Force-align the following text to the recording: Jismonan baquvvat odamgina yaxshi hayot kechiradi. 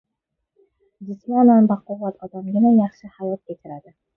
Jismonan 1.09 1.69
baquvvat 1.73 2.27
odamgina 2.29 2.75
yaxshi 2.81 3.15
hayot 3.19 3.45
kechiradi. 3.53 3.97